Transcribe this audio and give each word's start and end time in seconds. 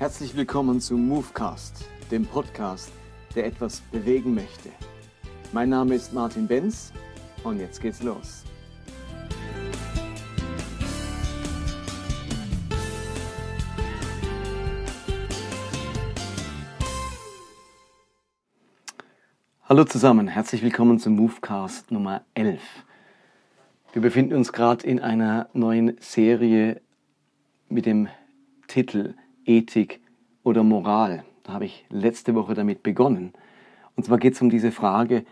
Herzlich 0.00 0.34
willkommen 0.34 0.80
zu 0.80 0.96
Movecast, 0.96 1.84
dem 2.10 2.24
Podcast, 2.24 2.90
der 3.34 3.44
etwas 3.44 3.82
bewegen 3.92 4.34
möchte. 4.34 4.70
Mein 5.52 5.68
Name 5.68 5.94
ist 5.94 6.14
Martin 6.14 6.46
Benz 6.46 6.90
und 7.44 7.58
jetzt 7.58 7.82
geht's 7.82 8.02
los. 8.02 8.44
Hallo 19.68 19.84
zusammen, 19.84 20.28
herzlich 20.28 20.62
willkommen 20.62 20.98
zum 20.98 21.14
Movecast 21.16 21.90
Nummer 21.90 22.24
11. 22.32 22.62
Wir 23.92 24.00
befinden 24.00 24.32
uns 24.32 24.54
gerade 24.54 24.86
in 24.86 24.98
einer 24.98 25.50
neuen 25.52 25.98
Serie 26.00 26.80
mit 27.68 27.84
dem 27.84 28.08
Titel 28.66 29.14
Ethik 29.50 30.00
oder 30.44 30.62
Moral. 30.62 31.24
Da 31.42 31.54
habe 31.54 31.64
ich 31.64 31.84
letzte 31.90 32.36
Woche 32.36 32.54
damit 32.54 32.84
begonnen. 32.84 33.32
Und 33.96 34.04
zwar 34.04 34.18
geht 34.18 34.34
es 34.34 34.42
um 34.42 34.48
diese 34.48 34.70
Frage, 34.70 35.24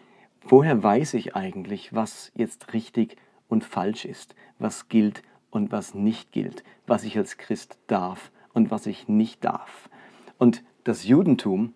woher 0.42 0.82
weiß 0.82 1.14
ich 1.14 1.36
eigentlich, 1.36 1.94
was 1.94 2.32
jetzt 2.34 2.72
richtig 2.72 3.16
und 3.48 3.62
falsch 3.62 4.04
ist, 4.04 4.34
was 4.58 4.88
gilt 4.88 5.22
und 5.50 5.70
was 5.70 5.94
nicht 5.94 6.32
gilt, 6.32 6.64
was 6.86 7.04
ich 7.04 7.16
als 7.16 7.38
Christ 7.38 7.78
darf 7.86 8.32
und 8.52 8.72
was 8.72 8.86
ich 8.86 9.06
nicht 9.06 9.44
darf. 9.44 9.88
Und 10.36 10.64
das 10.82 11.06
Judentum 11.06 11.74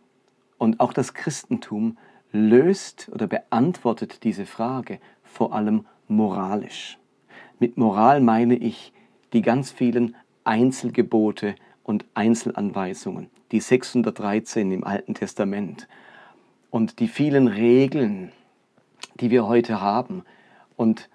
und 0.58 0.80
auch 0.80 0.92
das 0.92 1.14
Christentum 1.14 1.96
löst 2.32 3.08
oder 3.12 3.28
beantwortet 3.28 4.24
diese 4.24 4.46
Frage 4.46 4.98
vor 5.22 5.54
allem 5.54 5.86
moralisch. 6.08 6.98
Mit 7.60 7.76
Moral 7.76 8.20
meine 8.20 8.56
ich 8.56 8.92
die 9.32 9.42
ganz 9.42 9.70
vielen 9.70 10.16
Einzelgebote 10.42 11.54
und 11.82 12.04
Einzelanweisungen, 12.14 13.28
die 13.50 13.60
613 13.60 14.70
im 14.70 14.84
Alten 14.84 15.14
Testament 15.14 15.88
und 16.70 17.00
die 17.00 17.08
vielen 17.08 17.48
Regeln, 17.48 18.32
die 19.20 19.30
wir 19.30 19.46
heute 19.46 19.80
haben 19.80 20.24
und 20.76 21.08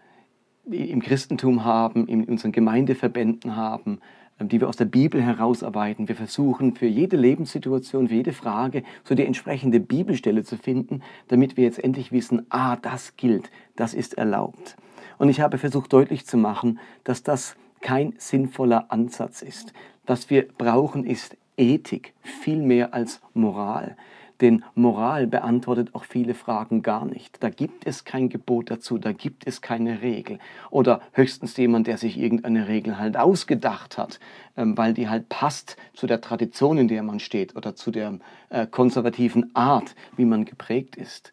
im 0.70 1.02
Christentum 1.02 1.64
haben, 1.64 2.08
in 2.08 2.26
unseren 2.26 2.52
Gemeindeverbänden 2.52 3.56
haben, 3.56 4.00
die 4.40 4.60
wir 4.62 4.70
aus 4.70 4.78
der 4.78 4.86
Bibel 4.86 5.22
herausarbeiten. 5.22 6.08
Wir 6.08 6.16
versuchen 6.16 6.76
für 6.76 6.86
jede 6.86 7.18
Lebenssituation, 7.18 8.08
für 8.08 8.16
jede 8.16 8.34
Frage 8.34 8.84
so 9.04 9.16
die 9.16 9.26
entsprechende 9.26 9.80
Bibelstelle 9.80 10.44
zu 10.44 10.58
finden, 10.58 11.02
damit 11.28 11.58
wir 11.58 11.64
jetzt 11.64 11.84
endlich 11.84 12.12
wissen, 12.12 12.45
ah, 12.50 12.76
das 12.76 13.16
gilt, 13.16 13.50
das 13.76 13.94
ist 13.94 14.18
erlaubt. 14.18 14.76
Und 15.18 15.30
ich 15.30 15.42
habe 15.42 15.58
versucht 15.58 15.92
deutlich 15.92 16.26
zu 16.26 16.38
machen, 16.38 16.80
dass 17.04 17.23
das 17.23 17.56
kein 17.81 18.14
sinnvoller 18.17 18.92
Ansatz 18.92 19.42
ist. 19.42 19.73
Was 20.06 20.30
wir 20.30 20.47
brauchen, 20.47 21.06
ist 21.06 21.38
Ethik, 21.58 22.14
viel 22.22 22.61
mehr 22.61 22.94
als 22.94 23.22
Moral. 23.33 23.97
Denn 24.42 24.64
Moral 24.75 25.25
beantwortet 25.25 25.95
auch 25.95 26.03
viele 26.03 26.36
Fragen 26.36 26.83
gar 26.83 27.05
nicht. 27.05 27.42
Da 27.42 27.50
gibt 27.50 27.88
es 27.88 28.05
kein 28.05 28.30
Gebot 28.30 28.70
dazu, 28.70 29.00
da 29.00 29.11
gibt 29.11 29.48
es 29.48 29.61
keine 29.61 30.02
Regel. 30.02 30.38
Oder 30.70 31.02
höchstens 31.14 31.58
jemand, 31.58 31.88
der 31.88 31.98
sich 31.98 32.20
irgendeine 32.20 32.67
Regel 32.67 33.00
halt 33.00 33.17
ausgedacht 33.17 33.98
hat, 33.98 34.20
ähm, 34.55 34.78
weil 34.78 34.94
die 34.94 35.09
halt 35.09 35.30
passt 35.30 35.75
zu 35.94 36.05
der 36.05 36.22
Tradition, 36.22 36.78
in 36.78 36.88
der 36.88 37.02
man 37.02 37.20
steht 37.20 37.55
oder 37.55 37.75
zu 37.75 37.89
der 37.89 38.20
äh, 38.50 38.67
konservativen 38.67 39.55
Art, 39.55 39.95
wie 40.16 40.25
man 40.25 40.45
geprägt 40.45 40.95
ist. 40.95 41.31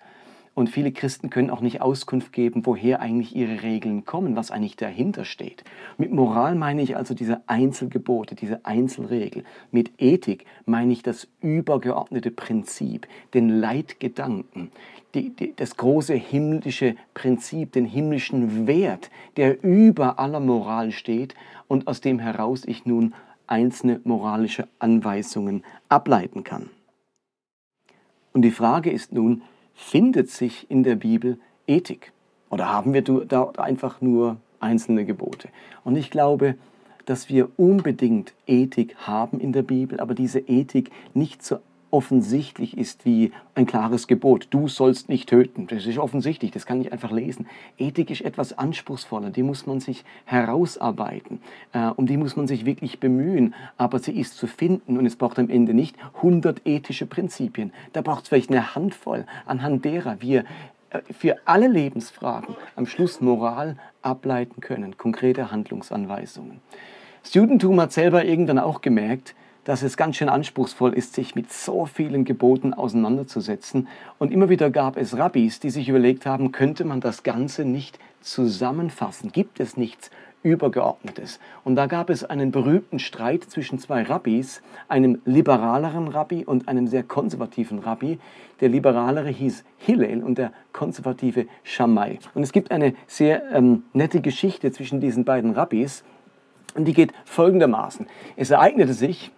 Und 0.55 0.69
viele 0.69 0.93
Christen 0.93 1.31
können 1.31 1.51
auch 1.51 1.61
nicht 1.61 1.81
Auskunft 1.81 2.33
geben, 2.33 2.65
woher 2.65 3.01
eigentlich 3.01 3.35
ihre 3.35 3.63
Regeln 3.63 4.05
kommen, 4.05 4.37
was 4.37 4.53
eigentlich 4.53 4.77
dahinter 4.77 5.25
steht. 5.25 5.65
Mit 5.99 6.13
Moral 6.13 6.55
meine 6.55 6.81
ich 6.81 6.97
also 6.97 7.13
diese 7.13 7.43
Einzelgebote, 7.49 8.37
diese 8.37 8.65
Einzelregel. 8.65 9.45
Mit 9.73 9.93
Ethik 9.99 10.47
meine 10.65 10.93
ich 10.93 11.03
das 11.03 11.27
übergeordnete 11.41 12.31
Prinzip, 12.31 13.09
den 13.35 13.49
Leitgedanken, 13.49 14.71
die, 15.15 15.31
die, 15.31 15.55
das 15.57 15.77
große 15.77 16.15
himmlische 16.15 16.95
Prinzip, 17.15 17.73
den 17.73 17.85
himmlischen 17.85 18.69
Wert, 18.69 19.11
der 19.37 19.63
über 19.65 20.21
aller 20.21 20.41
Moral 20.41 20.93
steht 20.93 21.35
und 21.67 21.89
aus 21.89 22.01
dem 22.01 22.21
heraus 22.21 22.63
ich 22.65 22.87
nun 22.87 23.15
einzelne 23.49 24.01
moralische 24.05 24.69
Anweisungen 24.79 25.65
ableiten 25.89 26.45
kann. 26.45 26.71
Und 28.33 28.43
die 28.43 28.51
Frage 28.51 28.91
ist 28.91 29.13
nun, 29.13 29.43
findet 29.75 30.31
sich 30.31 30.71
in 30.71 30.83
der 30.83 30.97
Bibel 30.97 31.39
Ethik? 31.67 32.13
Oder 32.51 32.69
haben 32.69 32.95
wir 32.95 33.03
da 33.03 33.51
einfach 33.57 34.01
nur 34.01 34.37
einzelne 34.61 35.05
Gebote? 35.05 35.49
Und 35.83 35.97
ich 35.97 36.11
glaube, 36.11 36.57
dass 37.05 37.29
wir 37.29 37.49
unbedingt 37.59 38.33
Ethik 38.47 38.97
haben 38.97 39.41
in 39.41 39.53
der 39.53 39.63
Bibel, 39.63 40.01
aber 40.01 40.15
diese 40.15 40.41
Ethik 40.41 40.91
nicht 41.13 41.43
so 41.43 41.59
offensichtlich 41.95 42.77
ist 42.77 43.05
wie 43.05 43.31
ein 43.55 43.67
klares 43.67 44.09
Gebot. 44.09 44.49
Du 44.51 44.67
sollst 44.67 45.09
nicht 45.09 45.29
töten. 45.29 45.69
Das 45.69 45.87
ist 45.87 45.97
offensichtlich, 45.97 46.51
das 46.51 46.67
kann 46.67 46.81
ich 46.81 46.93
einfach 46.93 47.13
lesen. 47.13 47.47
Ethik 47.79 48.11
ist 48.11 48.23
etwas 48.23 48.59
anspruchsvoller, 48.59 49.31
die 49.31 49.45
muss 49.45 49.65
man 49.67 49.79
sich 49.79 50.05
herausarbeiten, 50.25 51.41
äh, 51.73 51.87
um 51.87 52.07
die 52.07 52.17
muss 52.17 52.35
man 52.35 52.49
sich 52.49 52.67
wirklich 52.67 52.99
bemühen, 52.99 53.55
aber 53.77 54.01
sie 54.01 54.19
ist 54.19 54.37
zu 54.37 54.49
finden 54.49 54.99
und 54.99 55.07
es 55.07 55.15
braucht 55.15 55.39
am 55.39 55.49
Ende 55.49 55.73
nicht 55.73 55.97
100 56.17 56.63
ethische 56.67 57.07
Prinzipien. 57.07 57.73
Da 57.93 58.03
braucht 58.03 58.25
es 58.25 58.29
vielleicht 58.29 58.51
eine 58.51 58.75
Handvoll, 58.75 59.25
anhand 59.47 59.85
derer 59.85 60.17
wir 60.21 60.45
äh, 60.91 61.01
für 61.13 61.37
alle 61.45 61.69
Lebensfragen 61.69 62.57
am 62.75 62.87
Schluss 62.87 63.21
Moral 63.21 63.77
ableiten 64.03 64.61
können, 64.61 64.97
konkrete 64.97 65.53
Handlungsanweisungen. 65.53 66.61
Das 67.23 67.35
Judentum 67.35 67.81
hat 67.81 67.93
selber 67.93 68.25
irgendwann 68.25 68.59
auch 68.59 68.81
gemerkt, 68.81 69.37
dass 69.65 69.83
es 69.83 69.97
ganz 69.97 70.17
schön 70.17 70.29
anspruchsvoll 70.29 70.93
ist, 70.93 71.15
sich 71.15 71.35
mit 71.35 71.53
so 71.53 71.87
vielen 71.87 72.25
Geboten 72.25 72.75
auseinanderzusetzen. 72.75 73.89
Und 74.19 74.31
immer 74.31 74.49
wieder 74.49 74.71
gab 74.71 74.97
es 74.97 75.17
Rabbis, 75.17 75.61
die 75.61 75.71
sich 75.71 75.89
überlegt 75.89 76.27
haben, 76.27 76.53
könnte 76.53 76.85
man 76.85 77.01
das 77.01 77.23
Ganze 77.23 77.65
nicht 77.65 77.99
zusammenfassen? 78.21 79.33
Gibt 79.33 79.61
es 79.61 79.77
nichts 79.77 80.11
Übergeordnetes? 80.43 81.41
Und 81.65 81.77
da 81.77 81.87
gab 81.87 82.11
es 82.11 82.25
einen 82.25 82.51
berühmten 82.51 82.99
Streit 82.99 83.45
zwischen 83.45 83.79
zwei 83.79 84.03
Rabbis, 84.03 84.63
einem 84.89 85.21
liberaleren 85.25 86.09
Rabbi 86.09 86.45
und 86.45 86.69
einem 86.69 86.87
sehr 86.87 87.03
konservativen 87.03 87.79
Rabbi. 87.79 88.19
Der 88.61 88.69
liberalere 88.69 89.31
hieß 89.31 89.65
Hillel 89.79 90.23
und 90.23 90.39
der 90.39 90.53
konservative 90.73 91.47
Shammai. 91.63 92.19
Und 92.35 92.43
es 92.43 92.53
gibt 92.53 92.71
eine 92.71 92.95
sehr 93.07 93.51
ähm, 93.53 93.85
nette 93.95 94.21
Geschichte 94.21 94.71
zwischen 94.73 95.01
diesen 95.01 95.25
beiden 95.25 95.53
Rabbis. 95.53 96.05
Und 96.75 96.87
die 96.87 96.93
geht 96.93 97.13
folgendermaßen. 97.25 98.07
Es 98.37 98.51
ereignete 98.51 98.95
sich, 98.95 99.31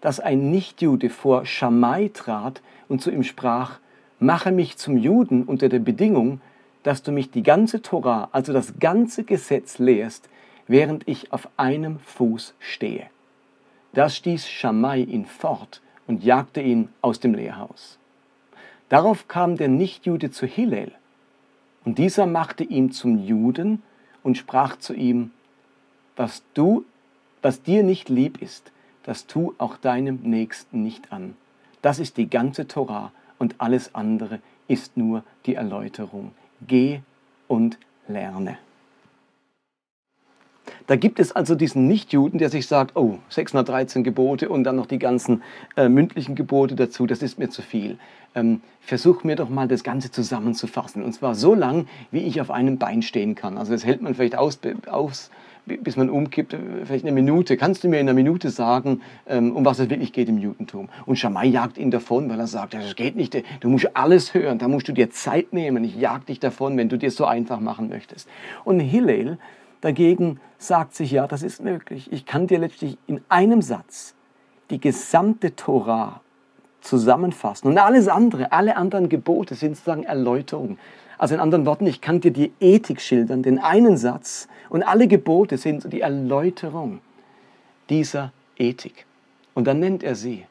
dass 0.00 0.20
ein 0.20 0.50
Nichtjude 0.50 1.10
vor 1.10 1.44
Schamai 1.44 2.10
trat 2.12 2.62
und 2.88 3.02
zu 3.02 3.10
ihm 3.10 3.24
sprach, 3.24 3.78
mache 4.20 4.52
mich 4.52 4.76
zum 4.76 4.96
Juden 4.96 5.44
unter 5.44 5.68
der 5.68 5.80
Bedingung, 5.80 6.40
dass 6.82 7.02
du 7.02 7.12
mich 7.12 7.30
die 7.30 7.42
ganze 7.42 7.82
Torah, 7.82 8.28
also 8.32 8.52
das 8.52 8.78
ganze 8.78 9.24
Gesetz 9.24 9.78
lehrst, 9.78 10.28
während 10.66 11.06
ich 11.08 11.32
auf 11.32 11.48
einem 11.56 11.98
Fuß 12.00 12.54
stehe. 12.58 13.06
Das 13.92 14.16
stieß 14.16 14.48
Schamai 14.48 15.00
ihn 15.00 15.26
fort 15.26 15.82
und 16.06 16.24
jagte 16.24 16.60
ihn 16.60 16.88
aus 17.00 17.20
dem 17.20 17.34
Lehrhaus. 17.34 17.98
Darauf 18.88 19.28
kam 19.28 19.56
der 19.56 19.68
Nichtjude 19.68 20.30
zu 20.30 20.46
Hillel, 20.46 20.92
und 21.84 21.98
dieser 21.98 22.26
machte 22.26 22.64
ihn 22.64 22.90
zum 22.90 23.18
Juden 23.18 23.82
und 24.22 24.36
sprach 24.36 24.76
zu 24.78 24.94
ihm, 24.94 25.30
was 26.16 26.42
du, 26.52 26.84
was 27.40 27.62
dir 27.62 27.82
nicht 27.82 28.08
lieb 28.08 28.42
ist, 28.42 28.72
das 29.08 29.26
tu 29.26 29.54
auch 29.56 29.78
deinem 29.78 30.18
Nächsten 30.22 30.82
nicht 30.82 31.14
an. 31.14 31.34
Das 31.80 31.98
ist 31.98 32.18
die 32.18 32.28
ganze 32.28 32.68
Torah 32.68 33.10
und 33.38 33.54
alles 33.56 33.94
andere 33.94 34.40
ist 34.66 34.98
nur 34.98 35.24
die 35.46 35.54
Erläuterung. 35.54 36.32
Geh 36.66 37.00
und 37.46 37.78
lerne. 38.06 38.58
Da 40.86 40.96
gibt 40.96 41.20
es 41.20 41.32
also 41.32 41.54
diesen 41.54 41.86
Nichtjuden, 41.86 42.38
der 42.38 42.50
sich 42.50 42.66
sagt, 42.66 42.96
oh, 42.96 43.18
613 43.30 44.04
Gebote 44.04 44.50
und 44.50 44.64
dann 44.64 44.76
noch 44.76 44.84
die 44.84 44.98
ganzen 44.98 45.42
äh, 45.78 45.88
mündlichen 45.88 46.34
Gebote 46.34 46.74
dazu, 46.74 47.06
das 47.06 47.22
ist 47.22 47.38
mir 47.38 47.48
zu 47.48 47.62
viel. 47.62 47.98
Ähm, 48.34 48.60
versuch 48.82 49.24
mir 49.24 49.36
doch 49.36 49.48
mal 49.48 49.68
das 49.68 49.84
Ganze 49.84 50.10
zusammenzufassen. 50.10 51.02
Und 51.02 51.14
zwar 51.14 51.34
so 51.34 51.54
lang, 51.54 51.88
wie 52.10 52.24
ich 52.24 52.42
auf 52.42 52.50
einem 52.50 52.76
Bein 52.76 53.00
stehen 53.00 53.34
kann. 53.34 53.56
Also 53.56 53.72
das 53.72 53.86
hält 53.86 54.02
man 54.02 54.14
vielleicht 54.14 54.36
aus, 54.36 54.58
aus 54.86 55.30
bis 55.68 55.96
man 55.96 56.10
umkippt, 56.10 56.56
vielleicht 56.84 57.04
eine 57.04 57.12
Minute. 57.12 57.56
Kannst 57.56 57.84
du 57.84 57.88
mir 57.88 58.00
in 58.00 58.08
einer 58.08 58.14
Minute 58.14 58.50
sagen, 58.50 59.02
ähm, 59.26 59.54
um 59.54 59.64
was 59.64 59.78
es 59.78 59.90
wirklich 59.90 60.12
geht 60.12 60.28
im 60.28 60.38
Judentum? 60.38 60.88
Und 61.06 61.16
Schamai 61.16 61.46
jagt 61.46 61.78
ihn 61.78 61.90
davon, 61.90 62.28
weil 62.28 62.40
er 62.40 62.46
sagt, 62.46 62.74
das 62.74 62.96
geht 62.96 63.16
nicht, 63.16 63.36
du 63.60 63.68
musst 63.68 63.96
alles 63.96 64.34
hören, 64.34 64.58
da 64.58 64.68
musst 64.68 64.88
du 64.88 64.92
dir 64.92 65.10
Zeit 65.10 65.52
nehmen, 65.52 65.84
ich 65.84 65.96
jag 65.96 66.26
dich 66.26 66.40
davon, 66.40 66.76
wenn 66.76 66.88
du 66.88 66.96
dir 66.96 67.10
so 67.10 67.24
einfach 67.24 67.60
machen 67.60 67.88
möchtest. 67.88 68.28
Und 68.64 68.80
Hillel 68.80 69.38
dagegen 69.80 70.40
sagt 70.58 70.94
sich, 70.94 71.10
ja, 71.12 71.26
das 71.26 71.42
ist 71.42 71.62
möglich. 71.62 72.08
Ich 72.12 72.26
kann 72.26 72.46
dir 72.46 72.58
letztlich 72.58 72.98
in 73.06 73.20
einem 73.28 73.62
Satz 73.62 74.14
die 74.70 74.80
gesamte 74.80 75.54
Torah 75.54 76.20
zusammenfassen. 76.80 77.68
Und 77.68 77.78
alles 77.78 78.08
andere, 78.08 78.52
alle 78.52 78.76
anderen 78.76 79.08
Gebote 79.08 79.54
sind 79.54 79.76
sozusagen 79.76 80.04
Erläuterungen. 80.04 80.78
Also 81.18 81.34
in 81.34 81.40
anderen 81.40 81.66
Worten, 81.66 81.86
ich 81.86 82.00
kann 82.00 82.20
dir 82.20 82.30
die 82.30 82.52
Ethik 82.60 83.00
schildern, 83.00 83.42
den 83.42 83.58
einen 83.58 83.96
Satz 83.96 84.48
und 84.70 84.84
alle 84.84 85.08
Gebote 85.08 85.58
sind 85.58 85.92
die 85.92 86.00
Erläuterung 86.00 87.00
dieser 87.90 88.32
Ethik. 88.56 89.04
Und 89.54 89.66
dann 89.66 89.80
nennt 89.80 90.02
er 90.04 90.14
sie. 90.14 90.46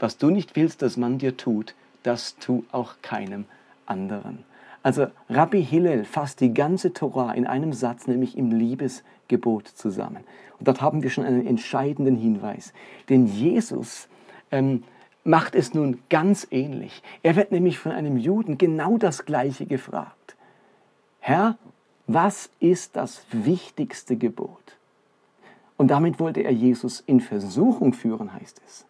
Was 0.00 0.18
du 0.18 0.30
nicht 0.30 0.56
willst, 0.56 0.82
dass 0.82 0.96
man 0.96 1.18
dir 1.18 1.36
tut, 1.36 1.74
das 2.02 2.36
tu 2.36 2.64
auch 2.72 2.96
keinem 3.00 3.44
anderen. 3.86 4.44
Also 4.82 5.06
Rabbi 5.30 5.64
Hillel 5.64 6.04
fasst 6.04 6.40
die 6.40 6.52
ganze 6.52 6.92
Torah 6.92 7.32
in 7.32 7.46
einem 7.46 7.72
Satz, 7.72 8.06
nämlich 8.06 8.36
im 8.36 8.50
Liebesgebot 8.50 9.68
zusammen. 9.68 10.24
Und 10.58 10.68
dort 10.68 10.82
haben 10.82 11.02
wir 11.02 11.10
schon 11.10 11.24
einen 11.24 11.46
entscheidenden 11.46 12.16
Hinweis. 12.16 12.72
Denn 13.08 13.26
Jesus 13.26 14.08
ähm, 14.50 14.82
macht 15.24 15.54
es 15.54 15.74
nun 15.74 15.98
ganz 16.10 16.46
ähnlich. 16.50 17.02
Er 17.22 17.36
wird 17.36 17.50
nämlich 17.50 17.78
von 17.78 17.92
einem 17.92 18.16
Juden 18.16 18.58
genau 18.58 18.98
das 18.98 19.24
Gleiche 19.24 19.66
gefragt. 19.66 20.36
Herr, 21.20 21.56
was 22.06 22.50
ist 22.60 22.96
das 22.96 23.24
wichtigste 23.32 24.16
Gebot? 24.16 24.76
Und 25.76 25.88
damit 25.88 26.20
wollte 26.20 26.42
er 26.42 26.52
Jesus 26.52 27.02
in 27.06 27.20
Versuchung 27.20 27.94
führen, 27.94 28.32
heißt 28.32 28.60
es. 28.66 28.86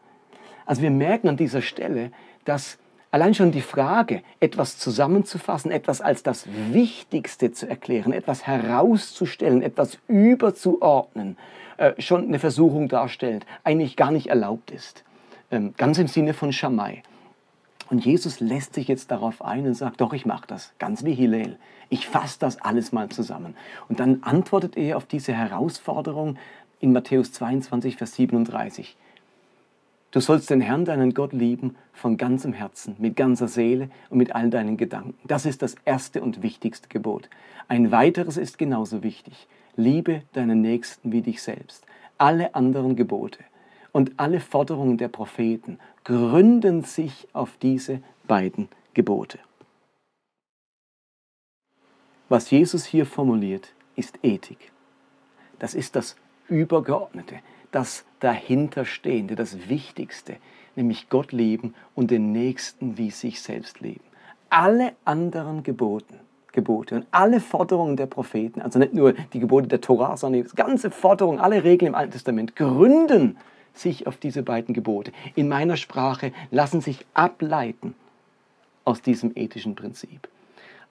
Also 0.66 0.82
wir 0.82 0.90
merken 0.90 1.28
an 1.28 1.36
dieser 1.36 1.62
Stelle, 1.62 2.10
dass 2.44 2.78
Allein 3.14 3.32
schon 3.32 3.52
die 3.52 3.60
Frage, 3.60 4.24
etwas 4.40 4.76
zusammenzufassen, 4.76 5.70
etwas 5.70 6.00
als 6.00 6.24
das 6.24 6.48
Wichtigste 6.72 7.52
zu 7.52 7.68
erklären, 7.68 8.12
etwas 8.12 8.44
herauszustellen, 8.44 9.62
etwas 9.62 9.98
überzuordnen, 10.08 11.36
äh, 11.76 11.92
schon 12.02 12.24
eine 12.24 12.40
Versuchung 12.40 12.88
darstellt, 12.88 13.46
eigentlich 13.62 13.94
gar 13.94 14.10
nicht 14.10 14.26
erlaubt 14.26 14.72
ist. 14.72 15.03
Ähm, 15.54 15.72
ganz 15.76 15.98
im 15.98 16.08
Sinne 16.08 16.34
von 16.34 16.52
Schamai. 16.52 17.04
Und 17.88 18.04
Jesus 18.04 18.40
lässt 18.40 18.74
sich 18.74 18.88
jetzt 18.88 19.12
darauf 19.12 19.40
ein 19.40 19.66
und 19.68 19.74
sagt, 19.74 20.00
doch, 20.00 20.12
ich 20.12 20.26
mache 20.26 20.48
das, 20.48 20.72
ganz 20.80 21.04
wie 21.04 21.14
Hillel. 21.14 21.58
Ich 21.90 22.08
fasse 22.08 22.40
das 22.40 22.60
alles 22.60 22.90
mal 22.90 23.08
zusammen. 23.08 23.54
Und 23.88 24.00
dann 24.00 24.24
antwortet 24.24 24.76
er 24.76 24.96
auf 24.96 25.06
diese 25.06 25.32
Herausforderung 25.32 26.38
in 26.80 26.92
Matthäus 26.92 27.30
22, 27.32 27.96
Vers 27.96 28.16
37. 28.16 28.96
Du 30.10 30.18
sollst 30.18 30.50
den 30.50 30.60
Herrn, 30.60 30.84
deinen 30.84 31.14
Gott 31.14 31.32
lieben, 31.32 31.76
von 31.92 32.16
ganzem 32.16 32.52
Herzen, 32.52 32.96
mit 32.98 33.14
ganzer 33.14 33.46
Seele 33.46 33.90
und 34.10 34.18
mit 34.18 34.34
all 34.34 34.50
deinen 34.50 34.76
Gedanken. 34.76 35.14
Das 35.24 35.46
ist 35.46 35.62
das 35.62 35.76
erste 35.84 36.20
und 36.20 36.42
wichtigste 36.42 36.88
Gebot. 36.88 37.30
Ein 37.68 37.92
weiteres 37.92 38.38
ist 38.38 38.58
genauso 38.58 39.04
wichtig. 39.04 39.46
Liebe 39.76 40.22
deinen 40.32 40.62
Nächsten 40.62 41.12
wie 41.12 41.22
dich 41.22 41.42
selbst. 41.42 41.86
Alle 42.18 42.56
anderen 42.56 42.96
Gebote 42.96 43.38
und 43.94 44.12
alle 44.18 44.40
Forderungen 44.40 44.98
der 44.98 45.08
Propheten 45.08 45.78
gründen 46.04 46.82
sich 46.82 47.28
auf 47.32 47.56
diese 47.62 48.02
beiden 48.26 48.68
Gebote. 48.92 49.38
Was 52.28 52.50
Jesus 52.50 52.84
hier 52.84 53.06
formuliert, 53.06 53.72
ist 53.96 54.18
Ethik. 54.22 54.72
Das 55.58 55.74
ist 55.74 55.96
das 55.96 56.16
Übergeordnete 56.48 57.36
das 57.74 58.04
dahinterstehende, 58.20 59.34
das 59.34 59.68
Wichtigste, 59.68 60.36
nämlich 60.76 61.08
Gott 61.08 61.32
lieben 61.32 61.74
und 61.96 62.10
den 62.12 62.30
Nächsten 62.30 62.96
wie 62.98 63.10
sich 63.10 63.42
selbst 63.42 63.80
lieben. 63.80 64.04
Alle 64.48 64.92
anderen 65.04 65.64
Geboten, 65.64 66.20
Gebote 66.52 66.94
und 66.94 67.06
alle 67.10 67.40
Forderungen 67.40 67.96
der 67.96 68.06
Propheten, 68.06 68.62
also 68.62 68.78
nicht 68.78 68.94
nur 68.94 69.14
die 69.32 69.40
Gebote 69.40 69.66
der 69.66 69.80
Torah, 69.80 70.16
sondern 70.16 70.44
die 70.44 70.54
ganze 70.54 70.92
Forderung, 70.92 71.40
alle 71.40 71.64
Regeln 71.64 71.88
im 71.88 71.94
Alten 71.96 72.12
Testament 72.12 72.54
gründen 72.54 73.38
sich 73.74 74.06
auf 74.06 74.16
diese 74.16 74.42
beiden 74.42 74.74
Gebote. 74.74 75.12
In 75.34 75.48
meiner 75.48 75.76
Sprache 75.76 76.32
lassen 76.50 76.80
sich 76.80 77.04
ableiten 77.12 77.94
aus 78.84 79.02
diesem 79.02 79.32
ethischen 79.34 79.74
Prinzip. 79.74 80.28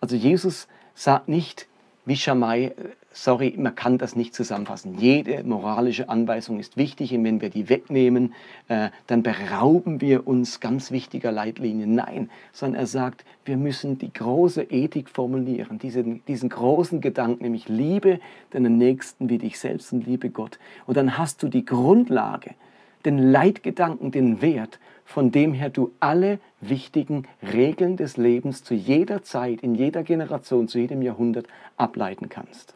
Also 0.01 0.15
Jesus 0.15 0.67
sagt 0.95 1.29
nicht, 1.29 1.67
wie 2.05 2.17
Schamai, 2.17 2.73
sorry, 3.13 3.55
man 3.57 3.75
kann 3.75 3.97
das 3.97 4.15
nicht 4.15 4.35
zusammenfassen. 4.35 4.97
Jede 4.97 5.43
moralische 5.43 6.09
Anweisung 6.09 6.59
ist 6.59 6.75
wichtig 6.75 7.13
und 7.13 7.23
wenn 7.23 7.39
wir 7.39 7.49
die 7.49 7.69
wegnehmen, 7.69 8.33
äh, 8.67 8.89
dann 9.07 9.23
berauben 9.23 10.01
wir 10.01 10.27
uns 10.27 10.59
ganz 10.59 10.91
wichtiger 10.91 11.31
Leitlinien. 11.31 11.95
Nein, 11.95 12.29
sondern 12.51 12.81
er 12.81 12.87
sagt, 12.87 13.23
wir 13.45 13.55
müssen 13.55 13.97
die 13.97 14.11
große 14.11 14.63
Ethik 14.63 15.09
formulieren, 15.09 15.79
diesen, 15.79 16.25
diesen 16.25 16.49
großen 16.49 16.99
Gedanken, 16.99 17.43
nämlich 17.43 17.69
liebe 17.69 18.19
deinen 18.49 18.77
Nächsten 18.77 19.29
wie 19.29 19.37
dich 19.37 19.59
selbst 19.59 19.93
und 19.93 20.05
liebe 20.05 20.29
Gott. 20.29 20.59
Und 20.85 20.97
dann 20.97 21.17
hast 21.17 21.41
du 21.43 21.47
die 21.47 21.65
Grundlage, 21.65 22.55
den 23.05 23.17
Leitgedanken, 23.17 24.11
den 24.11 24.41
Wert, 24.41 24.79
von 25.05 25.31
dem 25.31 25.53
her 25.53 25.69
du 25.69 25.91
alle 25.99 26.39
wichtigen 26.61 27.23
Regeln 27.41 27.97
des 27.97 28.17
Lebens 28.17 28.63
zu 28.63 28.73
jeder 28.73 29.23
Zeit, 29.23 29.61
in 29.61 29.75
jeder 29.75 30.03
Generation, 30.03 30.67
zu 30.67 30.79
jedem 30.79 31.01
Jahrhundert 31.01 31.47
ableiten 31.77 32.29
kannst. 32.29 32.75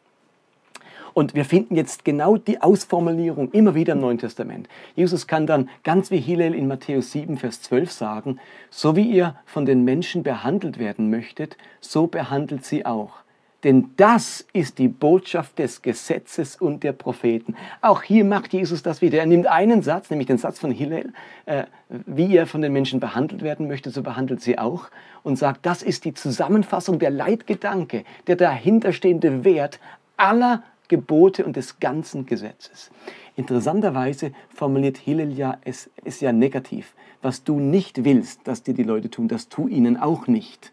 Und 1.14 1.34
wir 1.34 1.46
finden 1.46 1.76
jetzt 1.76 2.06
genau 2.06 2.38
die 2.38 2.62
Ausformulierung 2.62 3.50
immer 3.52 3.74
wieder 3.74 3.94
im 3.94 4.02
Neuen 4.02 4.20
Testament. 4.20 4.70
Jesus 4.96 5.26
kann 5.26 5.48
dann 5.48 5.68
ganz 5.84 6.12
wie 6.12 6.20
Hillel 6.20 6.54
in 6.54 6.68
Matthäus 6.68 7.12
7, 7.12 7.38
Vers 7.38 7.64
12 7.64 7.92
sagen, 7.92 8.40
so 8.70 8.96
wie 8.96 9.10
ihr 9.10 9.36
von 9.46 9.66
den 9.66 9.84
Menschen 9.84 10.22
behandelt 10.22 10.78
werden 10.78 11.10
möchtet, 11.10 11.58
so 11.82 12.06
behandelt 12.06 12.66
sie 12.66 12.86
auch. 12.86 13.24
Denn 13.64 13.92
das 13.98 14.46
ist 14.54 14.78
die 14.78 14.88
Botschaft 14.88 15.58
des 15.58 15.82
Gesetzes 15.82 16.56
und 16.56 16.84
der 16.84 16.94
Propheten. 16.94 17.56
Auch 17.82 18.04
hier 18.04 18.24
macht 18.24 18.54
Jesus 18.54 18.84
das 18.84 19.02
wieder. 19.02 19.18
Er 19.18 19.26
nimmt 19.26 19.48
einen 19.48 19.82
Satz, 19.82 20.12
nämlich 20.12 20.28
den 20.28 20.38
Satz 20.38 20.60
von 20.60 20.72
Hillel, 20.72 21.12
äh, 21.48 21.64
wie 21.90 22.36
er 22.38 22.46
von 22.46 22.62
den 22.62 22.72
Menschen 22.72 23.00
behandelt 23.00 23.42
werden 23.42 23.68
möchte, 23.68 23.90
so 23.90 24.04
behandelt 24.04 24.42
sie 24.42 24.60
auch, 24.60 24.90
und 25.24 25.38
sagt, 25.38 25.66
das 25.66 25.82
ist 25.82 26.06
die 26.06 26.14
Zusammenfassung, 26.14 27.00
der 27.00 27.10
Leitgedanke, 27.10 28.04
der 28.28 28.36
dahinterstehende 28.36 29.44
Wert 29.44 29.80
aller 30.18 30.62
Gebote 30.88 31.44
und 31.44 31.56
des 31.56 31.80
ganzen 31.80 32.26
Gesetzes. 32.26 32.92
Interessanterweise 33.36 34.32
formuliert 34.50 34.98
Hillel 34.98 35.32
ja, 35.34 35.58
es 35.64 35.90
ist 36.04 36.22
ja 36.22 36.32
negativ. 36.32 36.94
Was 37.22 37.44
du 37.44 37.60
nicht 37.60 38.06
willst, 38.06 38.48
dass 38.48 38.64
dir 38.64 38.74
die 38.74 38.84
Leute 38.84 39.10
tun, 39.10 39.28
das 39.28 39.50
tu 39.50 39.68
ihnen 39.68 39.98
auch 39.98 40.28
nicht. 40.28 40.72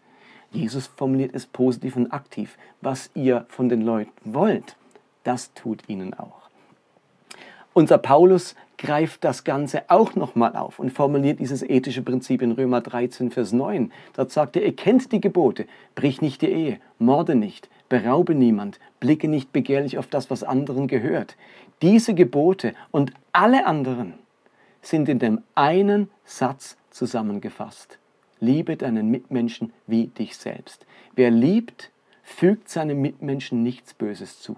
Jesus 0.55 0.87
formuliert 0.87 1.35
es 1.35 1.45
positiv 1.45 1.95
und 1.95 2.11
aktiv. 2.11 2.57
Was 2.81 3.09
ihr 3.13 3.45
von 3.49 3.69
den 3.69 3.81
Leuten 3.81 4.33
wollt, 4.33 4.77
das 5.23 5.53
tut 5.53 5.87
ihnen 5.87 6.13
auch. 6.13 6.49
Unser 7.73 7.97
Paulus 7.97 8.55
greift 8.77 9.23
das 9.23 9.43
Ganze 9.43 9.83
auch 9.89 10.15
nochmal 10.15 10.55
auf 10.55 10.79
und 10.79 10.91
formuliert 10.91 11.39
dieses 11.39 11.61
ethische 11.61 12.01
Prinzip 12.01 12.41
in 12.41 12.51
Römer 12.51 12.81
13, 12.81 13.31
Vers 13.31 13.51
9. 13.51 13.91
Dort 14.13 14.31
sagt 14.31 14.55
er, 14.55 14.63
ihr 14.63 14.75
kennt 14.75 15.11
die 15.11 15.21
Gebote, 15.21 15.65
brich 15.93 16.21
nicht 16.21 16.41
die 16.41 16.47
Ehe, 16.47 16.79
morde 16.99 17.35
nicht, 17.35 17.69
beraube 17.89 18.33
niemand, 18.33 18.79
blicke 18.99 19.27
nicht 19.27 19.51
begehrlich 19.51 19.97
auf 19.97 20.07
das, 20.07 20.29
was 20.29 20.43
anderen 20.43 20.87
gehört. 20.87 21.35
Diese 21.81 22.13
Gebote 22.13 22.73
und 22.91 23.11
alle 23.33 23.65
anderen 23.65 24.13
sind 24.81 25.09
in 25.09 25.19
dem 25.19 25.41
einen 25.55 26.09
Satz 26.23 26.77
zusammengefasst. 26.91 27.99
Liebe 28.45 28.77
deinen 28.77 29.09
Mitmenschen 29.09 29.73
wie 29.87 30.07
dich 30.07 30.37
selbst. 30.37 30.85
Wer 31.15 31.31
liebt, 31.31 31.91
fügt 32.23 32.69
seinem 32.69 33.01
Mitmenschen 33.01 33.63
nichts 33.63 33.93
Böses 33.93 34.39
zu. 34.39 34.55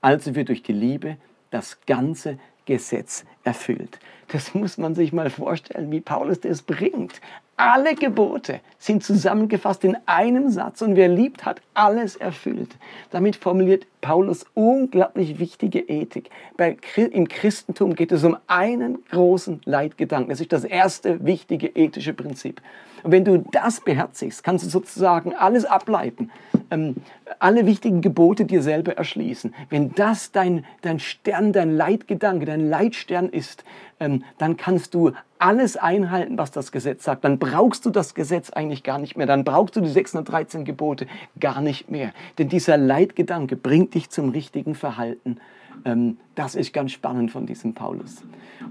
Also 0.00 0.34
wird 0.34 0.48
durch 0.48 0.62
die 0.62 0.72
Liebe 0.72 1.16
das 1.50 1.80
ganze 1.86 2.38
Gesetz 2.68 3.24
erfüllt. 3.44 3.98
Das 4.28 4.54
muss 4.54 4.78
man 4.78 4.94
sich 4.94 5.12
mal 5.12 5.30
vorstellen, 5.30 5.90
wie 5.90 6.00
Paulus 6.00 6.40
das 6.40 6.62
bringt. 6.62 7.20
Alle 7.56 7.96
Gebote 7.96 8.60
sind 8.78 9.02
zusammengefasst 9.02 9.82
in 9.82 9.96
einem 10.06 10.48
Satz 10.48 10.80
und 10.80 10.94
wer 10.94 11.08
liebt, 11.08 11.44
hat 11.44 11.60
alles 11.74 12.14
erfüllt. 12.14 12.76
Damit 13.10 13.34
formuliert 13.34 13.84
Paulus 14.00 14.46
unglaublich 14.54 15.40
wichtige 15.40 15.80
Ethik. 15.80 16.30
Bei, 16.56 16.76
Im 16.94 17.26
Christentum 17.26 17.96
geht 17.96 18.12
es 18.12 18.22
um 18.22 18.36
einen 18.46 19.04
großen 19.10 19.60
Leitgedanken. 19.64 20.30
Das 20.30 20.40
ist 20.40 20.52
das 20.52 20.62
erste 20.62 21.24
wichtige 21.26 21.66
ethische 21.66 22.12
Prinzip. 22.12 22.60
Und 23.02 23.12
wenn 23.12 23.24
du 23.24 23.44
das 23.52 23.80
beherzigst, 23.80 24.42
kannst 24.42 24.64
du 24.64 24.70
sozusagen 24.70 25.34
alles 25.34 25.64
ableiten, 25.64 26.30
ähm, 26.70 26.96
alle 27.38 27.66
wichtigen 27.66 28.00
Gebote 28.00 28.44
dir 28.44 28.62
selber 28.62 28.96
erschließen. 28.96 29.54
Wenn 29.70 29.94
das 29.94 30.32
dein, 30.32 30.64
dein 30.82 30.98
Stern, 30.98 31.52
dein 31.52 31.76
Leitgedanke, 31.76 32.46
dein 32.46 32.68
Leitstern 32.68 33.28
ist, 33.28 33.64
ähm, 34.00 34.24
dann 34.38 34.56
kannst 34.56 34.94
du 34.94 35.12
alles 35.38 35.76
einhalten, 35.76 36.38
was 36.38 36.50
das 36.50 36.72
Gesetz 36.72 37.04
sagt. 37.04 37.24
Dann 37.24 37.38
brauchst 37.38 37.86
du 37.86 37.90
das 37.90 38.14
Gesetz 38.14 38.50
eigentlich 38.50 38.82
gar 38.82 38.98
nicht 38.98 39.16
mehr. 39.16 39.26
Dann 39.26 39.44
brauchst 39.44 39.76
du 39.76 39.80
die 39.80 39.88
613 39.88 40.64
Gebote 40.64 41.06
gar 41.38 41.60
nicht 41.60 41.90
mehr. 41.90 42.12
Denn 42.38 42.48
dieser 42.48 42.76
Leitgedanke 42.76 43.56
bringt 43.56 43.94
dich 43.94 44.10
zum 44.10 44.30
richtigen 44.30 44.74
Verhalten. 44.74 45.38
Ähm, 45.84 46.18
das 46.34 46.54
ist 46.54 46.72
ganz 46.72 46.92
spannend 46.92 47.30
von 47.30 47.46
diesem 47.46 47.74
Paulus. 47.74 48.22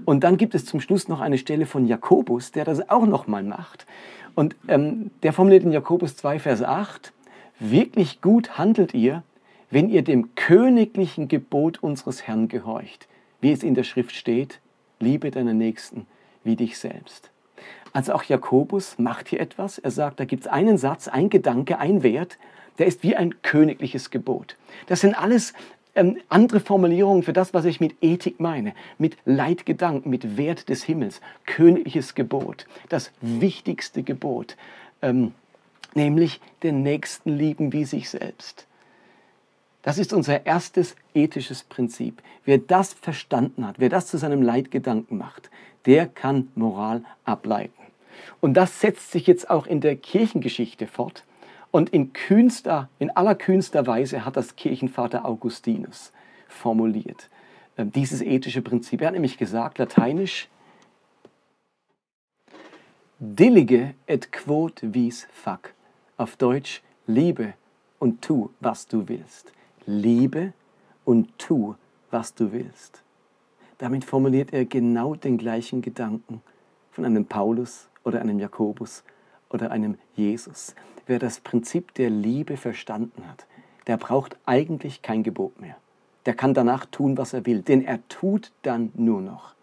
Und 0.04 0.24
dann 0.24 0.36
gibt 0.36 0.54
es 0.54 0.64
zum 0.64 0.80
Schluss 0.80 1.08
noch 1.08 1.20
eine 1.20 1.38
Stelle 1.38 1.66
von 1.66 1.86
Jakobus, 1.86 2.52
der 2.52 2.64
das 2.64 2.88
auch 2.88 3.06
nochmal 3.06 3.42
macht. 3.42 3.86
Und 4.34 4.56
ähm, 4.68 5.10
der 5.22 5.32
formuliert 5.32 5.64
in 5.64 5.72
Jakobus 5.72 6.16
2, 6.16 6.38
Vers 6.38 6.62
8, 6.62 7.12
wirklich 7.58 8.20
gut 8.20 8.56
handelt 8.58 8.94
ihr, 8.94 9.22
wenn 9.70 9.88
ihr 9.88 10.02
dem 10.02 10.34
königlichen 10.34 11.28
Gebot 11.28 11.82
unseres 11.82 12.26
Herrn 12.26 12.48
gehorcht, 12.48 13.08
wie 13.40 13.52
es 13.52 13.62
in 13.62 13.74
der 13.74 13.84
Schrift 13.84 14.14
steht, 14.14 14.60
liebe 15.00 15.30
deinen 15.30 15.58
Nächsten 15.58 16.06
wie 16.44 16.56
dich 16.56 16.78
selbst. 16.78 17.30
Also 17.92 18.12
auch 18.12 18.22
Jakobus 18.22 18.98
macht 18.98 19.28
hier 19.28 19.40
etwas. 19.40 19.78
Er 19.78 19.90
sagt, 19.90 20.20
da 20.20 20.24
gibt 20.24 20.44
es 20.44 20.48
einen 20.48 20.78
Satz, 20.78 21.08
ein 21.08 21.30
Gedanke, 21.30 21.78
ein 21.78 22.02
Wert, 22.02 22.38
der 22.78 22.86
ist 22.86 23.02
wie 23.02 23.16
ein 23.16 23.42
königliches 23.42 24.10
Gebot. 24.10 24.56
Das 24.86 25.00
sind 25.00 25.14
alles 25.14 25.52
ähm, 25.98 26.16
andere 26.28 26.60
Formulierungen 26.60 27.24
für 27.24 27.32
das, 27.32 27.52
was 27.52 27.64
ich 27.64 27.80
mit 27.80 27.96
Ethik 28.00 28.38
meine, 28.38 28.72
mit 28.98 29.16
Leitgedanken, 29.24 30.08
mit 30.08 30.36
Wert 30.36 30.68
des 30.68 30.84
Himmels, 30.84 31.20
königliches 31.44 32.14
Gebot, 32.14 32.66
das 32.88 33.10
wichtigste 33.20 34.04
Gebot, 34.04 34.56
ähm, 35.02 35.32
nämlich 35.94 36.40
den 36.62 36.82
Nächsten 36.84 37.36
lieben 37.36 37.72
wie 37.72 37.84
sich 37.84 38.08
selbst. 38.08 38.66
Das 39.82 39.98
ist 39.98 40.12
unser 40.12 40.46
erstes 40.46 40.94
ethisches 41.14 41.64
Prinzip. 41.64 42.22
Wer 42.44 42.58
das 42.58 42.92
verstanden 42.92 43.66
hat, 43.66 43.80
wer 43.80 43.88
das 43.88 44.06
zu 44.06 44.18
seinem 44.18 44.42
Leitgedanken 44.42 45.18
macht, 45.18 45.50
der 45.86 46.06
kann 46.06 46.48
Moral 46.54 47.02
ableiten. 47.24 47.72
Und 48.40 48.54
das 48.54 48.80
setzt 48.80 49.10
sich 49.10 49.26
jetzt 49.26 49.50
auch 49.50 49.66
in 49.66 49.80
der 49.80 49.96
Kirchengeschichte 49.96 50.86
fort. 50.86 51.24
Und 51.70 51.90
in 51.90 52.12
kühnster, 52.12 52.88
in 52.98 53.10
allerkühnster 53.10 53.86
Weise 53.86 54.24
hat 54.24 54.36
das 54.36 54.56
Kirchenvater 54.56 55.24
Augustinus 55.24 56.12
formuliert. 56.48 57.28
Äh, 57.76 57.86
dieses 57.86 58.22
ethische 58.22 58.62
Prinzip. 58.62 59.00
Er 59.00 59.08
hat 59.08 59.14
nämlich 59.14 59.38
gesagt, 59.38 59.78
lateinisch, 59.78 60.48
Dilige 63.20 63.94
et 64.06 64.30
quod 64.30 64.80
vis 64.80 65.26
fac. 65.32 65.74
Auf 66.16 66.36
Deutsch, 66.36 66.82
liebe 67.08 67.54
und 67.98 68.22
tu, 68.22 68.50
was 68.60 68.86
du 68.86 69.08
willst. 69.08 69.52
Liebe 69.86 70.52
und 71.04 71.36
tu, 71.36 71.74
was 72.12 72.34
du 72.34 72.52
willst. 72.52 73.02
Damit 73.78 74.04
formuliert 74.04 74.52
er 74.52 74.66
genau 74.66 75.16
den 75.16 75.36
gleichen 75.36 75.82
Gedanken 75.82 76.42
von 76.92 77.04
einem 77.04 77.26
Paulus 77.26 77.88
oder 78.04 78.20
einem 78.20 78.38
Jakobus 78.38 79.02
oder 79.50 79.72
einem 79.72 79.98
Jesus. 80.14 80.76
Wer 81.08 81.18
das 81.18 81.40
Prinzip 81.40 81.94
der 81.94 82.10
Liebe 82.10 82.58
verstanden 82.58 83.26
hat, 83.26 83.46
der 83.86 83.96
braucht 83.96 84.36
eigentlich 84.44 85.00
kein 85.00 85.22
Gebot 85.22 85.58
mehr. 85.58 85.76
Der 86.26 86.34
kann 86.34 86.52
danach 86.52 86.84
tun, 86.84 87.16
was 87.16 87.32
er 87.32 87.46
will, 87.46 87.62
denn 87.62 87.82
er 87.82 88.06
tut 88.10 88.52
dann 88.60 88.92
nur 88.94 89.22
noch, 89.22 89.54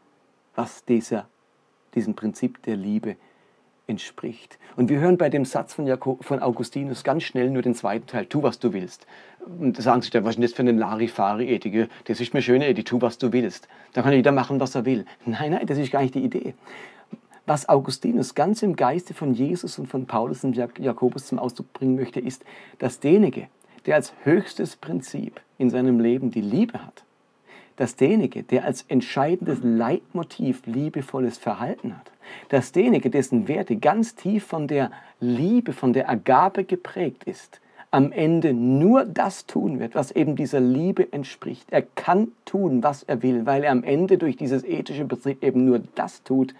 was 0.55 0.85
dieser, 0.85 1.27
diesem 1.93 2.15
Prinzip 2.15 2.63
der 2.63 2.75
Liebe 2.75 3.15
entspricht. 3.85 4.57
Und 4.75 4.89
wir 4.89 4.97
hören 4.97 5.19
bei 5.19 5.29
dem 5.29 5.45
Satz 5.45 5.75
von, 5.75 5.85
Jakob, 5.85 6.25
von 6.25 6.39
Augustinus 6.39 7.03
ganz 7.03 7.21
schnell 7.21 7.51
nur 7.51 7.61
den 7.61 7.75
zweiten 7.75 8.07
Teil, 8.07 8.25
tu, 8.25 8.41
was 8.41 8.57
du 8.57 8.73
willst. 8.73 9.05
Und 9.45 9.77
da 9.77 9.83
sagen 9.83 10.01
sich, 10.01 10.11
was 10.15 10.37
ist 10.37 10.43
das 10.43 10.53
für 10.53 10.63
eine 10.63 10.71
Larifari-Ethik? 10.71 11.91
Das 12.05 12.19
ist 12.19 12.33
mir 12.33 12.41
schöne 12.41 12.67
Ethik, 12.67 12.87
tu, 12.87 13.01
was 13.03 13.19
du 13.19 13.31
willst. 13.31 13.67
Da 13.93 14.01
kann 14.01 14.13
jeder 14.13 14.31
machen, 14.31 14.59
was 14.59 14.73
er 14.73 14.85
will. 14.85 15.05
Nein, 15.27 15.51
nein, 15.51 15.67
das 15.67 15.77
ist 15.77 15.91
gar 15.91 16.01
nicht 16.01 16.15
die 16.15 16.23
Idee 16.23 16.55
was 17.45 17.69
Augustinus 17.69 18.35
ganz 18.35 18.63
im 18.63 18.75
Geiste 18.75 19.13
von 19.13 19.33
Jesus 19.33 19.77
und 19.77 19.87
von 19.87 20.05
Paulus 20.05 20.43
und 20.43 20.55
Jakobus 20.55 21.27
zum 21.27 21.39
Ausdruck 21.39 21.71
bringen 21.73 21.95
möchte, 21.95 22.19
ist, 22.19 22.43
dass 22.79 22.99
derjenige, 22.99 23.47
der 23.85 23.95
als 23.95 24.13
höchstes 24.23 24.75
Prinzip 24.75 25.41
in 25.57 25.69
seinem 25.69 25.99
Leben 25.99 26.31
die 26.31 26.41
Liebe 26.41 26.83
hat, 26.83 27.03
dass 27.75 27.95
derjenige, 27.95 28.43
der 28.43 28.65
als 28.65 28.83
entscheidendes 28.87 29.59
Leitmotiv 29.61 30.65
liebevolles 30.65 31.37
Verhalten 31.37 31.95
hat, 31.95 32.11
dass 32.49 32.71
derjenige, 32.71 33.09
dessen 33.09 33.47
Werte 33.47 33.75
ganz 33.75 34.15
tief 34.15 34.45
von 34.45 34.67
der 34.67 34.91
Liebe, 35.19 35.73
von 35.73 35.93
der 35.93 36.09
Agape 36.09 36.63
geprägt 36.63 37.25
ist, 37.25 37.59
am 37.91 38.11
Ende 38.11 38.53
nur 38.53 39.05
das 39.05 39.45
tun 39.45 39.79
wird, 39.79 39.95
was 39.95 40.11
eben 40.11 40.35
dieser 40.35 40.59
Liebe 40.59 41.13
entspricht. 41.13 41.67
Er 41.71 41.81
kann 41.81 42.29
tun, 42.43 42.83
was 42.83 43.03
er 43.03 43.23
will, 43.23 43.45
weil 43.45 43.63
er 43.63 43.71
am 43.71 43.83
Ende 43.83 44.17
durch 44.17 44.35
dieses 44.35 44.63
ethische 44.63 45.05
Prinzip 45.05 45.43
eben 45.43 45.63
nur 45.63 45.79
das 45.95 46.23
tut, 46.23 46.53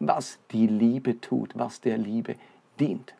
was 0.00 0.38
die 0.50 0.66
Liebe 0.66 1.20
tut, 1.20 1.56
was 1.56 1.80
der 1.80 1.98
Liebe 1.98 2.34
dient. 2.80 3.14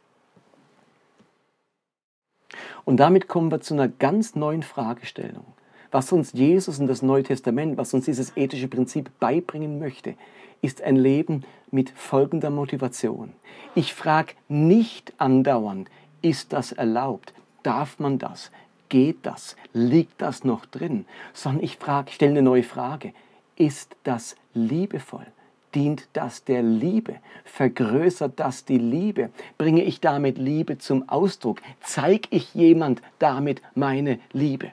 Und 2.84 2.96
damit 2.96 3.28
kommen 3.28 3.52
wir 3.52 3.60
zu 3.60 3.74
einer 3.74 3.88
ganz 3.88 4.34
neuen 4.34 4.62
Fragestellung. 4.62 5.44
Was 5.92 6.12
uns 6.12 6.32
Jesus 6.32 6.78
und 6.78 6.86
das 6.86 7.02
Neue 7.02 7.22
Testament, 7.22 7.76
was 7.76 7.94
uns 7.94 8.06
dieses 8.06 8.36
ethische 8.36 8.68
Prinzip 8.68 9.10
beibringen 9.20 9.78
möchte, 9.78 10.14
ist 10.62 10.82
ein 10.82 10.96
Leben 10.96 11.44
mit 11.70 11.90
folgender 11.90 12.50
Motivation. 12.50 13.32
Ich 13.74 13.94
frage 13.94 14.34
nicht 14.48 15.12
andauernd, 15.18 15.90
ist 16.22 16.52
das 16.52 16.72
erlaubt? 16.72 17.34
Darf 17.62 17.98
man 17.98 18.18
das? 18.18 18.50
Geht 18.88 19.18
das? 19.22 19.56
Liegt 19.72 20.20
das 20.20 20.44
noch 20.44 20.66
drin? 20.66 21.06
Sondern 21.32 21.64
ich 21.64 21.76
frage, 21.76 22.10
stelle 22.10 22.32
eine 22.32 22.42
neue 22.42 22.62
Frage. 22.62 23.12
Ist 23.56 23.96
das 24.04 24.36
liebevoll? 24.54 25.26
Dient 25.74 26.08
das 26.12 26.44
der 26.44 26.62
Liebe? 26.62 27.16
Vergrößert 27.44 28.38
das 28.38 28.64
die 28.64 28.78
Liebe? 28.78 29.30
Bringe 29.58 29.82
ich 29.82 30.00
damit 30.00 30.38
Liebe 30.38 30.78
zum 30.78 31.08
Ausdruck? 31.08 31.60
Zeige 31.80 32.28
ich 32.30 32.54
jemand 32.54 33.02
damit 33.18 33.62
meine 33.74 34.18
Liebe? 34.32 34.72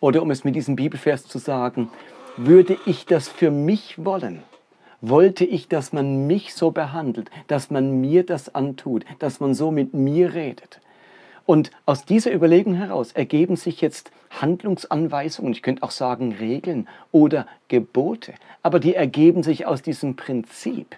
Oder 0.00 0.22
um 0.22 0.30
es 0.30 0.44
mit 0.44 0.54
diesem 0.54 0.76
Bibelvers 0.76 1.26
zu 1.26 1.38
sagen, 1.38 1.90
würde 2.36 2.78
ich 2.86 3.06
das 3.06 3.28
für 3.28 3.50
mich 3.50 4.04
wollen? 4.04 4.42
Wollte 5.00 5.44
ich, 5.44 5.68
dass 5.68 5.92
man 5.92 6.26
mich 6.26 6.54
so 6.54 6.70
behandelt, 6.70 7.30
dass 7.46 7.70
man 7.70 8.00
mir 8.00 8.24
das 8.24 8.54
antut, 8.54 9.04
dass 9.18 9.40
man 9.40 9.54
so 9.54 9.70
mit 9.70 9.94
mir 9.94 10.34
redet? 10.34 10.80
Und 11.48 11.70
aus 11.86 12.04
dieser 12.04 12.34
Überlegung 12.34 12.74
heraus 12.74 13.12
ergeben 13.12 13.56
sich 13.56 13.80
jetzt 13.80 14.10
Handlungsanweisungen, 14.28 15.52
ich 15.52 15.62
könnte 15.62 15.82
auch 15.82 15.92
sagen 15.92 16.32
Regeln 16.32 16.86
oder 17.10 17.46
Gebote, 17.68 18.34
aber 18.62 18.78
die 18.78 18.94
ergeben 18.94 19.42
sich 19.42 19.64
aus 19.64 19.80
diesem 19.80 20.14
Prinzip. 20.14 20.96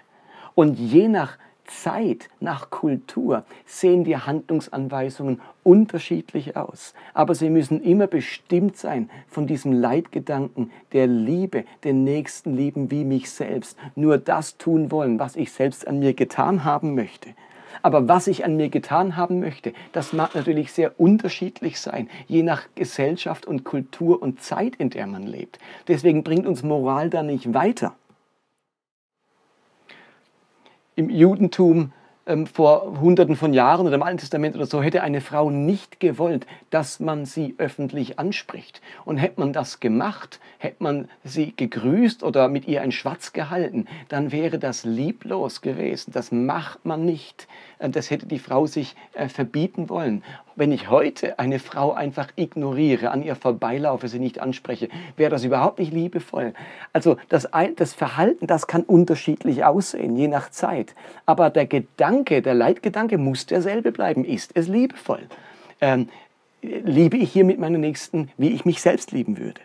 Und 0.53 0.77
je 0.77 1.07
nach 1.07 1.37
Zeit, 1.67 2.27
nach 2.41 2.69
Kultur 2.69 3.45
sehen 3.65 4.03
die 4.03 4.17
Handlungsanweisungen 4.17 5.39
unterschiedlich 5.63 6.57
aus. 6.57 6.95
Aber 7.13 7.33
sie 7.33 7.49
müssen 7.49 7.81
immer 7.81 8.07
bestimmt 8.07 8.75
sein 8.75 9.09
von 9.29 9.47
diesem 9.47 9.71
Leitgedanken 9.71 10.69
der 10.91 11.07
Liebe, 11.07 11.63
den 11.85 12.03
Nächsten 12.03 12.57
lieben 12.57 12.91
wie 12.91 13.05
mich 13.05 13.31
selbst. 13.31 13.77
Nur 13.95 14.17
das 14.17 14.57
tun 14.57 14.91
wollen, 14.91 15.17
was 15.17 15.37
ich 15.37 15.53
selbst 15.53 15.87
an 15.87 15.99
mir 15.99 16.13
getan 16.13 16.65
haben 16.65 16.93
möchte. 16.93 17.29
Aber 17.81 18.07
was 18.07 18.27
ich 18.27 18.45
an 18.45 18.57
mir 18.57 18.69
getan 18.69 19.17
haben 19.17 19.39
möchte, 19.39 19.73
das 19.91 20.13
mag 20.13 20.35
natürlich 20.35 20.71
sehr 20.71 20.99
unterschiedlich 20.99 21.79
sein, 21.79 22.09
je 22.27 22.43
nach 22.43 22.63
Gesellschaft 22.75 23.45
und 23.45 23.63
Kultur 23.63 24.21
und 24.21 24.41
Zeit, 24.41 24.75
in 24.75 24.89
der 24.89 25.07
man 25.07 25.23
lebt. 25.23 25.59
Deswegen 25.87 26.23
bringt 26.23 26.45
uns 26.45 26.63
Moral 26.63 27.09
da 27.09 27.23
nicht 27.23 27.53
weiter. 27.53 27.95
Im 30.95 31.09
Judentum 31.09 31.93
ähm, 32.25 32.45
vor 32.45 32.99
Hunderten 33.01 33.35
von 33.35 33.53
Jahren 33.53 33.87
oder 33.87 33.95
im 33.95 34.03
Alten 34.03 34.19
Testament 34.19 34.55
oder 34.55 34.65
so 34.65 34.81
hätte 34.81 35.01
eine 35.01 35.21
Frau 35.21 35.49
nicht 35.49 35.99
gewollt, 35.99 36.45
dass 36.69 36.99
man 36.99 37.25
sie 37.25 37.55
öffentlich 37.57 38.19
anspricht. 38.19 38.81
Und 39.05 39.17
hätte 39.17 39.39
man 39.39 39.53
das 39.53 39.79
gemacht, 39.79 40.39
hätte 40.59 40.83
man 40.83 41.09
sie 41.23 41.55
gegrüßt 41.55 42.23
oder 42.23 42.47
mit 42.47 42.67
ihr 42.67 42.81
ein 42.81 42.91
Schwatz 42.91 43.33
gehalten, 43.33 43.87
dann 44.09 44.31
wäre 44.31 44.59
das 44.59 44.83
lieblos 44.83 45.61
gewesen. 45.61 46.11
Das 46.11 46.31
macht 46.31 46.85
man 46.85 47.05
nicht. 47.05 47.47
Äh, 47.79 47.89
das 47.89 48.09
hätte 48.09 48.25
die 48.25 48.39
Frau 48.39 48.67
sich 48.67 48.95
äh, 49.13 49.27
verbieten 49.27 49.89
wollen. 49.89 50.23
Wenn 50.55 50.71
ich 50.71 50.89
heute 50.89 51.39
eine 51.39 51.59
Frau 51.59 51.93
einfach 51.93 52.27
ignoriere, 52.35 53.11
an 53.11 53.23
ihr 53.23 53.35
vorbeilaufe, 53.35 54.07
sie 54.07 54.19
nicht 54.19 54.39
anspreche, 54.39 54.89
wäre 55.15 55.31
das 55.31 55.43
überhaupt 55.43 55.79
nicht 55.79 55.93
liebevoll. 55.93 56.53
Also 56.93 57.17
das, 57.29 57.47
das 57.75 57.93
Verhalten, 57.93 58.47
das 58.47 58.67
kann 58.67 58.83
unterschiedlich 58.83 59.63
aussehen, 59.63 60.15
je 60.17 60.27
nach 60.27 60.49
Zeit. 60.49 60.93
Aber 61.25 61.49
der 61.49 61.65
Gedanke, 61.65 62.41
der 62.41 62.53
Leitgedanke 62.53 63.17
muss 63.17 63.45
derselbe 63.45 63.91
bleiben. 63.91 64.25
Ist 64.25 64.51
es 64.55 64.67
liebevoll? 64.67 65.27
Ähm, 65.79 66.09
liebe 66.61 67.17
ich 67.17 67.31
hier 67.31 67.45
mit 67.45 67.59
meinen 67.59 67.81
Nächsten, 67.81 68.29
wie 68.37 68.49
ich 68.49 68.65
mich 68.65 68.81
selbst 68.81 69.11
lieben 69.11 69.37
würde? 69.37 69.61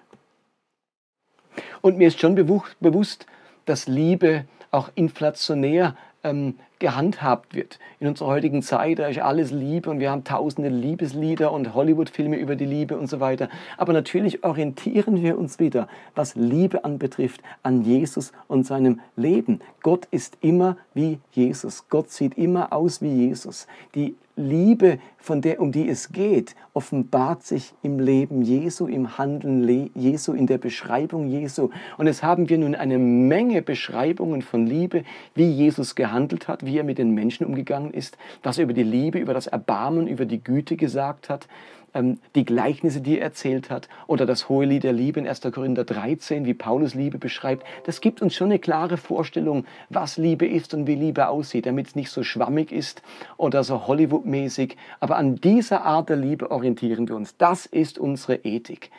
Und 1.80 1.98
mir 1.98 2.08
ist 2.08 2.20
schon 2.20 2.34
bewusst, 2.34 3.26
dass 3.64 3.86
Liebe 3.86 4.44
auch 4.70 4.90
inflationär 4.94 5.96
ähm, 6.26 6.54
gehandhabt 6.78 7.54
wird. 7.54 7.78
In 8.00 8.08
unserer 8.08 8.28
heutigen 8.28 8.62
Zeit, 8.62 8.98
da 8.98 9.06
ist 9.06 9.18
alles 9.18 9.50
Liebe 9.50 9.88
und 9.88 9.98
wir 10.00 10.10
haben 10.10 10.24
tausende 10.24 10.68
Liebeslieder 10.68 11.52
und 11.52 11.74
Hollywood-Filme 11.74 12.36
über 12.36 12.56
die 12.56 12.66
Liebe 12.66 12.98
und 12.98 13.08
so 13.08 13.20
weiter. 13.20 13.48
Aber 13.78 13.92
natürlich 13.92 14.44
orientieren 14.44 15.22
wir 15.22 15.38
uns 15.38 15.58
wieder, 15.58 15.88
was 16.14 16.34
Liebe 16.34 16.84
anbetrifft, 16.84 17.40
an 17.62 17.82
Jesus 17.82 18.32
und 18.48 18.66
seinem 18.66 19.00
Leben. 19.16 19.60
Gott 19.82 20.06
ist 20.10 20.36
immer 20.40 20.76
wie 20.92 21.18
Jesus. 21.32 21.88
Gott 21.88 22.10
sieht 22.10 22.36
immer 22.36 22.72
aus 22.72 23.00
wie 23.00 23.26
Jesus. 23.26 23.66
Die 23.94 24.14
Liebe, 24.38 24.98
von 25.16 25.40
der, 25.40 25.60
um 25.62 25.72
die 25.72 25.88
es 25.88 26.12
geht, 26.12 26.54
offenbart 26.74 27.42
sich 27.42 27.72
im 27.82 27.98
Leben 27.98 28.42
Jesu, 28.42 28.86
im 28.86 29.16
Handeln 29.16 29.90
Jesu, 29.94 30.34
in 30.34 30.46
der 30.46 30.58
Beschreibung 30.58 31.26
Jesu. 31.26 31.70
Und 31.96 32.06
es 32.06 32.22
haben 32.22 32.50
wir 32.50 32.58
nun 32.58 32.74
eine 32.74 32.98
Menge 32.98 33.62
Beschreibungen 33.62 34.42
von 34.42 34.66
Liebe, 34.66 35.04
wie 35.34 35.50
Jesus 35.50 35.94
gehandelt 35.94 36.48
hat, 36.48 36.66
wie 36.66 36.76
er 36.76 36.84
mit 36.84 36.98
den 36.98 37.12
Menschen 37.12 37.46
umgegangen 37.46 37.94
ist, 37.94 38.18
was 38.42 38.58
er 38.58 38.64
über 38.64 38.74
die 38.74 38.82
Liebe, 38.82 39.18
über 39.18 39.32
das 39.32 39.46
Erbarmen, 39.46 40.06
über 40.06 40.26
die 40.26 40.44
Güte 40.44 40.76
gesagt 40.76 41.30
hat. 41.30 41.48
Ähm, 41.96 42.18
die 42.34 42.44
Gleichnisse, 42.44 43.00
die 43.00 43.18
er 43.18 43.24
erzählt 43.24 43.70
hat, 43.70 43.88
oder 44.06 44.26
das 44.26 44.48
hohe 44.48 44.66
Lied 44.66 44.84
der 44.84 44.92
Liebe 44.92 45.18
in 45.18 45.26
1. 45.26 45.40
Korinther 45.52 45.84
13, 45.84 46.44
wie 46.44 46.54
Paulus 46.54 46.94
Liebe 46.94 47.18
beschreibt, 47.18 47.64
das 47.84 48.00
gibt 48.00 48.20
uns 48.22 48.34
schon 48.34 48.48
eine 48.48 48.58
klare 48.58 48.96
Vorstellung, 48.98 49.64
was 49.88 50.16
Liebe 50.16 50.46
ist 50.46 50.74
und 50.74 50.86
wie 50.86 50.94
Liebe 50.94 51.28
aussieht, 51.28 51.66
damit 51.66 51.88
es 51.88 51.94
nicht 51.96 52.10
so 52.10 52.22
schwammig 52.22 52.70
ist 52.70 53.02
oder 53.36 53.64
so 53.64 53.86
Hollywood-mäßig. 53.86 54.76
Aber 55.00 55.16
an 55.16 55.36
dieser 55.36 55.84
Art 55.84 56.10
der 56.10 56.16
Liebe 56.16 56.50
orientieren 56.50 57.08
wir 57.08 57.16
uns. 57.16 57.36
Das 57.36 57.66
ist 57.66 57.98
unsere 57.98 58.36
Ethik. 58.44 58.90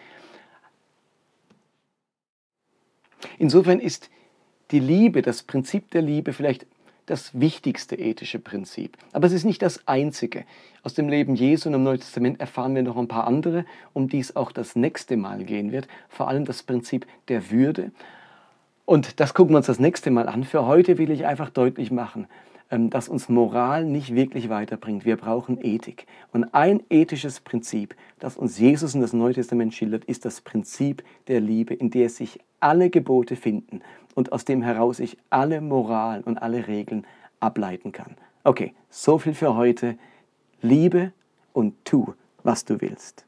Insofern 3.38 3.80
ist 3.80 4.10
die 4.72 4.80
Liebe, 4.80 5.22
das 5.22 5.44
Prinzip 5.44 5.92
der 5.92 6.02
Liebe 6.02 6.34
vielleicht 6.34 6.66
das 7.08 7.40
wichtigste 7.40 7.96
ethische 7.96 8.38
Prinzip. 8.38 8.98
Aber 9.14 9.26
es 9.26 9.34
ist 9.34 9.46
nicht 9.46 9.62
das 9.62 9.88
einzige. 9.88 10.46
Aus 10.84 10.94
dem 10.94 11.10
Leben 11.10 11.36
Jesu 11.36 11.70
und 11.70 11.76
im 11.76 11.84
Neuen 11.84 12.00
Testament 12.00 12.40
erfahren 12.40 12.76
wir 12.76 12.84
noch 12.84 12.98
ein 12.98 13.08
paar 13.08 13.26
andere, 13.26 13.66
um 13.94 14.08
die 14.08 14.20
es 14.20 14.36
auch 14.36 14.52
das 14.52 14.76
nächste 14.76 15.18
Mal 15.18 15.44
gehen 15.44 15.72
wird. 15.72 15.88
Vor 16.10 16.28
allem 16.28 16.46
das 16.46 16.64
Prinzip 16.64 17.08
der 17.30 17.50
Würde. 17.50 17.92
Und 18.86 19.20
das 19.20 19.34
gucken 19.34 19.54
wir 19.54 19.58
uns 19.58 19.66
das 19.66 19.80
nächste 19.80 20.12
Mal 20.12 20.30
an. 20.30 20.44
Für 20.44 20.66
heute 20.66 20.98
will 20.98 21.10
ich 21.10 21.26
einfach 21.26 21.50
deutlich 21.50 21.92
machen, 21.92 22.28
dass 22.70 23.10
uns 23.10 23.30
Moral 23.30 23.86
nicht 23.86 24.14
wirklich 24.14 24.50
weiterbringt. 24.50 25.06
Wir 25.06 25.18
brauchen 25.18 25.60
Ethik. 25.62 26.06
Und 26.34 26.54
ein 26.54 26.84
ethisches 26.90 27.40
Prinzip, 27.40 27.96
das 28.20 28.38
uns 28.38 28.60
Jesus 28.60 28.94
in 28.94 29.02
das 29.02 29.14
Neue 29.14 29.34
Testament 29.34 29.74
schildert, 29.74 30.06
ist 30.06 30.26
das 30.26 30.42
Prinzip 30.42 31.04
der 31.28 31.40
Liebe, 31.40 31.74
in 31.74 31.90
der 31.90 32.10
sich 32.10 32.40
alle 32.60 32.90
Gebote 32.90 33.36
finden 33.36 33.82
und 34.16 34.32
aus 34.32 34.46
dem 34.46 34.62
heraus 34.62 35.00
ich 35.00 35.18
alle 35.30 35.62
Moral 35.62 36.22
und 36.22 36.42
alle 36.42 36.68
Regeln 36.68 37.06
ableiten 37.40 37.92
kann. 37.92 38.16
Okay, 38.44 38.74
so 38.90 39.18
viel 39.18 39.34
für 39.34 39.56
heute. 39.56 39.98
Liebe 40.62 41.12
und 41.54 41.74
tu, 41.86 42.14
was 42.44 42.66
du 42.66 42.82
willst. 42.82 43.28